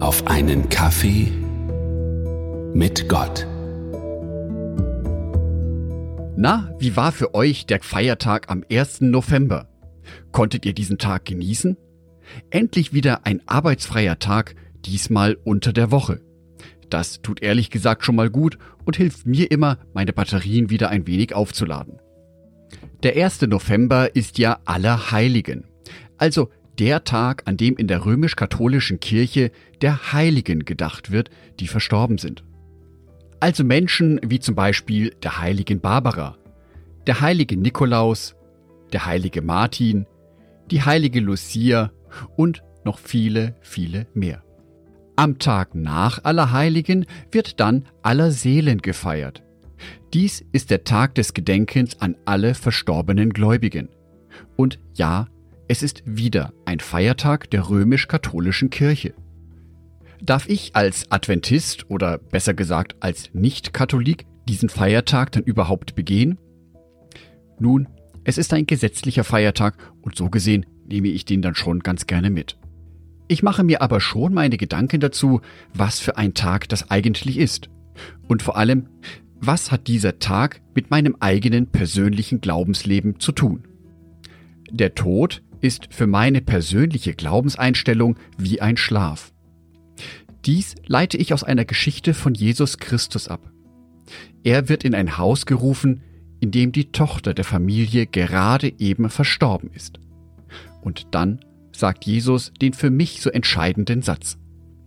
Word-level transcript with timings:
auf 0.00 0.26
einen 0.26 0.70
Kaffee 0.70 1.30
mit 2.72 3.06
Gott. 3.08 3.46
Na, 6.36 6.74
wie 6.78 6.96
war 6.96 7.12
für 7.12 7.34
euch 7.34 7.66
der 7.66 7.80
Feiertag 7.82 8.50
am 8.50 8.64
1. 8.70 9.02
November? 9.02 9.68
Konntet 10.32 10.64
ihr 10.64 10.72
diesen 10.72 10.96
Tag 10.96 11.26
genießen? 11.26 11.76
Endlich 12.48 12.94
wieder 12.94 13.26
ein 13.26 13.42
arbeitsfreier 13.46 14.18
Tag, 14.18 14.54
diesmal 14.86 15.36
unter 15.44 15.74
der 15.74 15.90
Woche. 15.90 16.22
Das 16.88 17.20
tut 17.20 17.42
ehrlich 17.42 17.68
gesagt 17.68 18.02
schon 18.02 18.16
mal 18.16 18.30
gut 18.30 18.56
und 18.86 18.96
hilft 18.96 19.26
mir 19.26 19.50
immer, 19.50 19.78
meine 19.92 20.14
Batterien 20.14 20.70
wieder 20.70 20.88
ein 20.88 21.06
wenig 21.06 21.34
aufzuladen. 21.34 22.00
Der 23.02 23.22
1. 23.22 23.42
November 23.42 24.16
ist 24.16 24.38
ja 24.38 24.60
Allerheiligen, 24.64 25.66
also 26.16 26.50
der 26.80 27.04
Tag, 27.04 27.42
an 27.44 27.58
dem 27.58 27.76
in 27.76 27.86
der 27.86 28.06
römisch-katholischen 28.06 29.00
Kirche 29.00 29.52
der 29.82 30.12
Heiligen 30.12 30.64
gedacht 30.64 31.10
wird, 31.10 31.30
die 31.60 31.68
verstorben 31.68 32.16
sind. 32.16 32.42
Also 33.38 33.64
Menschen 33.64 34.18
wie 34.24 34.40
zum 34.40 34.54
Beispiel 34.54 35.14
der 35.22 35.38
heiligen 35.38 35.80
Barbara, 35.80 36.38
der 37.06 37.20
heilige 37.20 37.56
Nikolaus, 37.56 38.34
der 38.94 39.04
heilige 39.04 39.42
Martin, 39.42 40.06
die 40.70 40.82
heilige 40.82 41.20
Lucia 41.20 41.92
und 42.36 42.62
noch 42.84 42.98
viele, 42.98 43.56
viele 43.60 44.06
mehr. 44.14 44.42
Am 45.16 45.38
Tag 45.38 45.74
nach 45.74 46.24
Allerheiligen 46.24 47.04
wird 47.30 47.60
dann 47.60 47.84
Allerseelen 48.00 48.80
gefeiert. 48.80 49.42
Dies 50.14 50.42
ist 50.52 50.70
der 50.70 50.84
Tag 50.84 51.14
des 51.14 51.34
Gedenkens 51.34 52.00
an 52.00 52.16
alle 52.24 52.54
verstorbenen 52.54 53.34
Gläubigen. 53.34 53.90
Und 54.56 54.78
ja, 54.94 55.26
es 55.70 55.84
ist 55.84 56.02
wieder 56.04 56.52
ein 56.64 56.80
Feiertag 56.80 57.48
der 57.52 57.70
römisch-katholischen 57.70 58.70
Kirche. 58.70 59.14
Darf 60.20 60.48
ich 60.48 60.74
als 60.74 61.08
Adventist 61.12 61.88
oder 61.88 62.18
besser 62.18 62.54
gesagt 62.54 62.96
als 62.98 63.30
Nicht-Katholik 63.34 64.26
diesen 64.48 64.68
Feiertag 64.68 65.30
dann 65.30 65.44
überhaupt 65.44 65.94
begehen? 65.94 66.38
Nun, 67.60 67.86
es 68.24 68.36
ist 68.36 68.52
ein 68.52 68.66
gesetzlicher 68.66 69.22
Feiertag 69.22 69.76
und 70.02 70.16
so 70.16 70.28
gesehen 70.28 70.66
nehme 70.88 71.06
ich 71.06 71.24
den 71.24 71.40
dann 71.40 71.54
schon 71.54 71.78
ganz 71.78 72.08
gerne 72.08 72.30
mit. 72.30 72.58
Ich 73.28 73.44
mache 73.44 73.62
mir 73.62 73.80
aber 73.80 74.00
schon 74.00 74.34
meine 74.34 74.56
Gedanken 74.56 74.98
dazu, 74.98 75.40
was 75.72 76.00
für 76.00 76.16
ein 76.16 76.34
Tag 76.34 76.68
das 76.68 76.90
eigentlich 76.90 77.38
ist. 77.38 77.70
Und 78.26 78.42
vor 78.42 78.56
allem, 78.56 78.88
was 79.36 79.70
hat 79.70 79.86
dieser 79.86 80.18
Tag 80.18 80.62
mit 80.74 80.90
meinem 80.90 81.14
eigenen 81.20 81.68
persönlichen 81.68 82.40
Glaubensleben 82.40 83.20
zu 83.20 83.30
tun? 83.30 83.68
Der 84.72 84.96
Tod 84.96 85.42
ist 85.60 85.88
für 85.90 86.06
meine 86.06 86.40
persönliche 86.40 87.14
Glaubenseinstellung 87.14 88.16
wie 88.38 88.60
ein 88.60 88.76
Schlaf. 88.76 89.32
Dies 90.46 90.74
leite 90.86 91.16
ich 91.16 91.34
aus 91.34 91.44
einer 91.44 91.64
Geschichte 91.64 92.14
von 92.14 92.34
Jesus 92.34 92.78
Christus 92.78 93.28
ab. 93.28 93.50
Er 94.42 94.68
wird 94.68 94.84
in 94.84 94.94
ein 94.94 95.18
Haus 95.18 95.44
gerufen, 95.44 96.00
in 96.40 96.50
dem 96.50 96.72
die 96.72 96.92
Tochter 96.92 97.34
der 97.34 97.44
Familie 97.44 98.06
gerade 98.06 98.72
eben 98.78 99.10
verstorben 99.10 99.70
ist. 99.74 100.00
Und 100.80 101.08
dann 101.10 101.40
sagt 101.72 102.06
Jesus 102.06 102.52
den 102.60 102.72
für 102.72 102.90
mich 102.90 103.20
so 103.20 103.30
entscheidenden 103.30 104.02
Satz. 104.02 104.38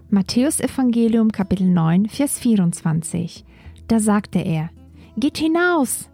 Matthäus 0.10 0.60
Evangelium 0.60 1.32
Kapitel 1.32 1.68
9, 1.68 2.08
Vers 2.08 2.40
24. 2.40 3.46
Da 3.88 4.00
sagte 4.00 4.40
er, 4.40 4.70
Geht 5.18 5.38
hinaus! 5.38 6.10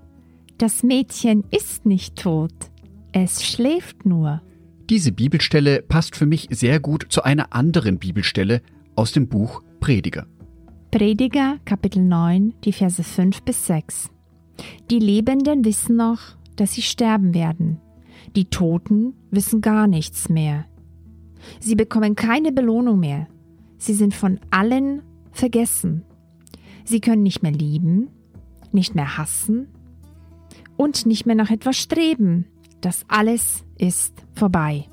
Das 0.58 0.84
Mädchen 0.84 1.46
ist 1.52 1.86
nicht 1.86 2.18
tot, 2.18 2.52
es 3.12 3.46
schläft 3.46 4.06
nur. 4.06 4.42
Diese 4.90 5.12
Bibelstelle 5.12 5.82
passt 5.82 6.16
für 6.16 6.26
mich 6.26 6.48
sehr 6.52 6.80
gut 6.80 7.06
zu 7.10 7.24
einer 7.24 7.54
anderen 7.54 8.00
Bibelstelle 8.00 8.62
aus 8.96 9.12
dem 9.12 9.28
Buch 9.28 9.62
Prediger. 9.80 10.28
Prediger 10.92 11.60
Kapitel 11.66 12.04
9, 12.04 12.56
die 12.64 12.74
Verse 12.74 13.04
5 13.04 13.44
bis 13.44 13.68
6. 13.68 14.10
Die 14.90 15.00
Lebenden 15.00 15.64
wissen 15.64 15.96
noch, 15.96 16.20
dass 16.56 16.74
sie 16.74 16.82
sterben 16.82 17.34
werden. 17.34 17.80
Die 18.36 18.46
Toten 18.46 19.14
wissen 19.32 19.62
gar 19.62 19.88
nichts 19.88 20.30
mehr. 20.30 20.66
Sie 21.60 21.76
bekommen 21.76 22.16
keine 22.16 22.52
Belohnung 22.52 23.00
mehr. 23.00 23.28
Sie 23.78 23.94
sind 23.94 24.14
von 24.14 24.40
allen 24.50 25.04
vergessen. 25.32 26.04
Sie 26.84 27.00
können 27.00 27.24
nicht 27.24 27.44
mehr 27.44 27.52
lieben, 27.52 28.10
nicht 28.72 28.96
mehr 28.96 29.18
hassen 29.18 29.68
und 30.76 31.06
nicht 31.06 31.26
mehr 31.26 31.36
nach 31.36 31.52
etwas 31.52 31.78
streben. 31.78 32.46
Das 32.82 33.06
alles 33.08 33.66
ist 33.78 34.14
vorbei. 34.34 34.86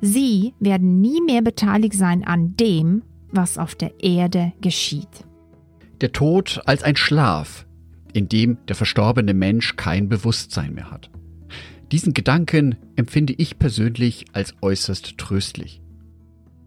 Sie 0.00 0.54
werden 0.60 1.00
nie 1.00 1.20
mehr 1.20 1.42
beteiligt 1.42 1.94
sein 1.94 2.24
an 2.24 2.54
dem, 2.56 3.02
was 3.30 3.58
auf 3.58 3.74
der 3.74 4.02
Erde 4.02 4.52
geschieht. 4.60 5.26
Der 6.00 6.12
Tod 6.12 6.60
als 6.66 6.82
ein 6.82 6.96
Schlaf, 6.96 7.66
in 8.12 8.28
dem 8.28 8.58
der 8.68 8.76
verstorbene 8.76 9.34
Mensch 9.34 9.76
kein 9.76 10.08
Bewusstsein 10.08 10.74
mehr 10.74 10.90
hat. 10.90 11.10
Diesen 11.90 12.14
Gedanken 12.14 12.76
empfinde 12.96 13.34
ich 13.36 13.58
persönlich 13.58 14.26
als 14.32 14.54
äußerst 14.60 15.16
tröstlich. 15.18 15.80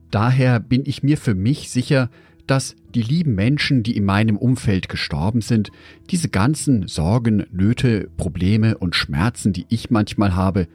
Daher 0.09 0.59
bin 0.59 0.83
ich 0.85 1.03
mir 1.03 1.17
für 1.17 1.35
mich 1.35 1.69
sicher, 1.69 2.09
dass 2.47 2.75
die 2.93 3.01
lieben 3.01 3.35
Menschen, 3.35 3.83
die 3.83 3.95
in 3.95 4.05
meinem 4.05 4.37
Umfeld 4.37 4.89
gestorben 4.89 5.41
sind, 5.41 5.71
diese 6.09 6.29
ganzen 6.29 6.87
Sorgen, 6.87 7.45
Nöte, 7.51 8.09
Probleme 8.17 8.77
und 8.77 8.95
Schmerzen, 8.95 9.53
die 9.53 9.65
ich 9.69 9.89
manchmal 9.89 10.35
habe, 10.35 10.67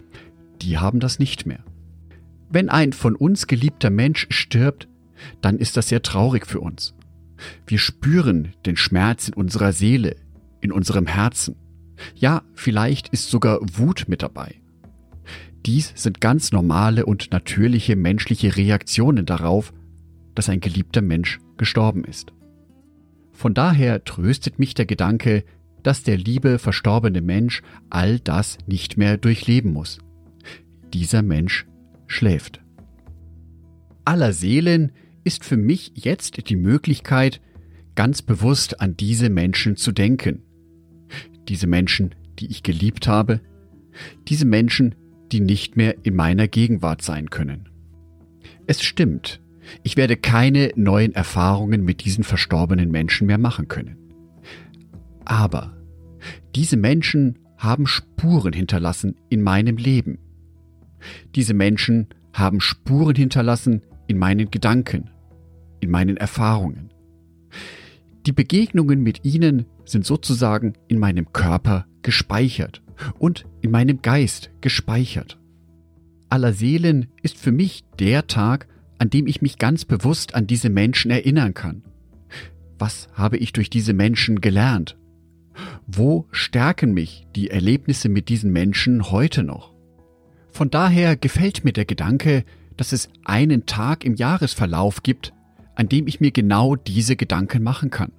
die 0.62 0.78
haben 0.78 1.00
das 1.00 1.18
nicht 1.18 1.46
mehr. 1.46 1.64
Wenn 2.48 2.68
ein 2.68 2.92
von 2.92 3.16
uns 3.16 3.46
geliebter 3.46 3.90
Mensch 3.90 4.26
stirbt, 4.30 4.88
dann 5.40 5.58
ist 5.58 5.76
das 5.76 5.88
sehr 5.88 6.02
traurig 6.02 6.46
für 6.46 6.60
uns. 6.60 6.94
Wir 7.66 7.78
spüren 7.78 8.54
den 8.64 8.76
Schmerz 8.76 9.28
in 9.28 9.34
unserer 9.34 9.72
Seele, 9.72 10.16
in 10.60 10.72
unserem 10.72 11.06
Herzen. 11.06 11.56
Ja, 12.14 12.42
vielleicht 12.54 13.08
ist 13.08 13.30
sogar 13.30 13.58
Wut 13.62 14.04
mit 14.08 14.22
dabei. 14.22 14.54
Dies 15.66 15.92
sind 15.96 16.20
ganz 16.20 16.52
normale 16.52 17.04
und 17.06 17.32
natürliche 17.32 17.96
menschliche 17.96 18.56
Reaktionen 18.56 19.26
darauf, 19.26 19.72
dass 20.34 20.48
ein 20.48 20.60
geliebter 20.60 21.02
Mensch 21.02 21.38
gestorben 21.58 22.04
ist. 22.04 22.32
Von 23.32 23.54
daher 23.54 24.04
tröstet 24.04 24.58
mich 24.58 24.74
der 24.74 24.86
Gedanke, 24.86 25.44
dass 25.82 26.02
der 26.02 26.16
liebe 26.16 26.58
verstorbene 26.58 27.20
Mensch 27.20 27.62
all 27.90 28.18
das 28.18 28.58
nicht 28.66 28.96
mehr 28.96 29.18
durchleben 29.18 29.72
muss. 29.72 29.98
Dieser 30.92 31.22
Mensch 31.22 31.66
schläft. 32.06 32.60
Aller 34.04 34.32
Seelen 34.32 34.92
ist 35.24 35.44
für 35.44 35.56
mich 35.56 35.92
jetzt 35.94 36.48
die 36.48 36.56
Möglichkeit, 36.56 37.40
ganz 37.94 38.22
bewusst 38.22 38.80
an 38.80 38.96
diese 38.96 39.28
Menschen 39.30 39.76
zu 39.76 39.92
denken, 39.92 40.42
diese 41.48 41.66
Menschen, 41.66 42.14
die 42.38 42.46
ich 42.46 42.62
geliebt 42.62 43.08
habe, 43.08 43.40
diese 44.28 44.44
Menschen, 44.44 44.94
die 45.32 45.40
nicht 45.40 45.76
mehr 45.76 45.96
in 46.04 46.14
meiner 46.14 46.48
Gegenwart 46.48 47.02
sein 47.02 47.30
können. 47.30 47.68
Es 48.66 48.82
stimmt, 48.82 49.40
ich 49.82 49.96
werde 49.96 50.16
keine 50.16 50.70
neuen 50.76 51.14
Erfahrungen 51.14 51.84
mit 51.84 52.04
diesen 52.04 52.24
verstorbenen 52.24 52.90
Menschen 52.90 53.26
mehr 53.26 53.38
machen 53.38 53.68
können. 53.68 53.96
Aber 55.24 55.76
diese 56.54 56.76
Menschen 56.76 57.38
haben 57.58 57.86
Spuren 57.86 58.52
hinterlassen 58.52 59.16
in 59.28 59.42
meinem 59.42 59.76
Leben. 59.76 60.18
Diese 61.34 61.54
Menschen 61.54 62.08
haben 62.32 62.60
Spuren 62.60 63.16
hinterlassen 63.16 63.82
in 64.06 64.18
meinen 64.18 64.50
Gedanken, 64.50 65.10
in 65.80 65.90
meinen 65.90 66.16
Erfahrungen. 66.16 66.90
Die 68.26 68.32
Begegnungen 68.32 69.02
mit 69.02 69.24
ihnen 69.24 69.66
sind 69.84 70.04
sozusagen 70.04 70.74
in 70.88 70.98
meinem 70.98 71.32
Körper 71.32 71.86
gespeichert 72.02 72.82
und 73.18 73.46
in 73.60 73.70
meinem 73.70 74.02
Geist 74.02 74.50
gespeichert. 74.60 75.38
Aller 76.28 76.52
Seelen 76.52 77.06
ist 77.22 77.36
für 77.36 77.52
mich 77.52 77.84
der 77.98 78.26
Tag, 78.26 78.66
an 78.98 79.10
dem 79.10 79.26
ich 79.26 79.42
mich 79.42 79.58
ganz 79.58 79.84
bewusst 79.84 80.34
an 80.34 80.46
diese 80.46 80.70
Menschen 80.70 81.10
erinnern 81.10 81.54
kann. 81.54 81.82
Was 82.78 83.08
habe 83.14 83.36
ich 83.36 83.52
durch 83.52 83.70
diese 83.70 83.92
Menschen 83.92 84.40
gelernt? 84.40 84.96
Wo 85.86 86.26
stärken 86.30 86.92
mich 86.92 87.26
die 87.34 87.50
Erlebnisse 87.50 88.08
mit 88.08 88.28
diesen 88.28 88.52
Menschen 88.52 89.10
heute 89.10 89.42
noch? 89.42 89.72
Von 90.50 90.70
daher 90.70 91.16
gefällt 91.16 91.64
mir 91.64 91.72
der 91.72 91.84
Gedanke, 91.84 92.44
dass 92.76 92.92
es 92.92 93.08
einen 93.24 93.66
Tag 93.66 94.04
im 94.04 94.14
Jahresverlauf 94.14 95.02
gibt, 95.02 95.32
an 95.74 95.88
dem 95.88 96.06
ich 96.06 96.20
mir 96.20 96.30
genau 96.30 96.76
diese 96.76 97.16
Gedanken 97.16 97.62
machen 97.62 97.90
kann 97.90 98.12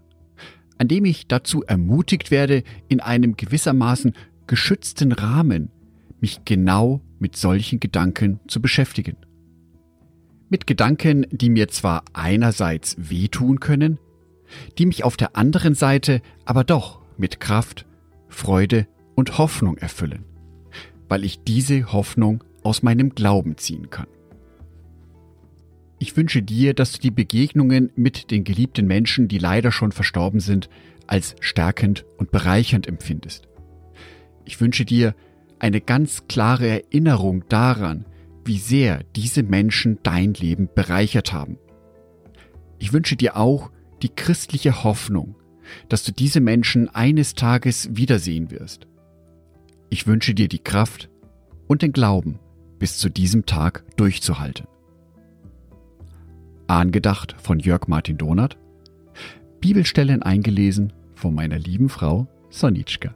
an 0.77 0.88
dem 0.88 1.06
ich 1.06 1.27
dazu 1.27 1.63
ermutigt 1.63 2.31
werde, 2.31 2.63
in 2.88 3.00
einem 3.00 3.35
gewissermaßen 3.35 4.13
geschützten 4.45 5.12
Rahmen 5.12 5.69
mich 6.19 6.45
genau 6.45 7.01
mit 7.19 7.35
solchen 7.35 7.79
Gedanken 7.79 8.39
zu 8.47 8.62
beschäftigen. 8.62 9.18
Mit 10.50 10.66
Gedanken, 10.66 11.28
die 11.30 11.50
mir 11.50 11.68
zwar 11.68 12.06
einerseits 12.14 12.96
wehtun 12.98 13.60
können, 13.60 14.00
die 14.78 14.86
mich 14.86 15.04
auf 15.04 15.18
der 15.18 15.36
anderen 15.36 15.74
Seite 15.74 16.22
aber 16.46 16.64
doch 16.64 17.02
mit 17.18 17.42
Kraft, 17.42 17.86
Freude 18.30 18.88
und 19.16 19.38
Hoffnung 19.38 19.78
erfüllen, 19.78 20.24
weil 21.10 21.26
ich 21.26 21.44
diese 21.44 21.92
Hoffnung 21.92 22.46
aus 22.64 22.82
meinem 22.82 23.14
Glauben 23.14 23.58
ziehen 23.58 23.90
kann. 23.90 24.08
Ich 26.00 26.16
wünsche 26.16 26.42
dir, 26.42 26.74
dass 26.74 26.94
du 26.94 27.00
die 27.00 27.12
Begegnungen 27.12 27.92
mit 27.96 28.32
den 28.32 28.46
geliebten 28.46 28.88
Menschen, 28.88 29.28
die 29.28 29.40
leider 29.40 29.74
schon 29.74 29.92
verstorben 29.92 30.40
sind, 30.40 30.70
als 31.08 31.36
stärkend 31.42 32.06
und 32.18 32.32
bereichernd 32.32 32.88
empfindest. 32.88 33.50
Ich 34.46 34.62
wünsche 34.62 34.86
dir 34.86 35.14
eine 35.60 35.82
ganz 35.82 36.28
klare 36.28 36.68
Erinnerung 36.70 37.44
daran, 37.50 38.06
wie 38.48 38.58
sehr 38.58 39.04
diese 39.16 39.44
Menschen 39.44 40.00
dein 40.04 40.34
Leben 40.34 40.70
bereichert 40.74 41.34
haben. 41.34 41.58
Ich 42.80 42.94
wünsche 42.94 43.16
dir 43.16 43.38
auch 43.38 43.72
die 44.02 44.10
christliche 44.10 44.84
Hoffnung, 44.84 45.36
dass 45.90 46.04
du 46.04 46.12
diese 46.12 46.40
Menschen 46.40 46.90
eines 46.90 47.34
Tages 47.34 47.90
wiedersehen 47.96 48.52
wirst. 48.52 48.88
Ich 49.90 50.08
wünsche 50.08 50.34
dir 50.34 50.48
die 50.48 50.60
Kraft 50.60 51.10
und 51.68 51.82
den 51.82 51.92
Glauben, 51.92 52.40
bis 52.80 52.98
zu 52.98 53.10
diesem 53.10 53.46
Tag 53.46 53.84
durchzuhalten. 53.98 54.68
Angedacht 56.68 57.36
von 57.40 57.60
Jörg 57.60 57.88
Martin 57.88 58.18
Donath, 58.18 58.58
Bibelstellen 59.62 60.22
eingelesen 60.22 60.94
von 61.16 61.34
meiner 61.34 61.58
lieben 61.58 61.90
Frau 61.90 62.28
Sonitschka. 62.50 63.16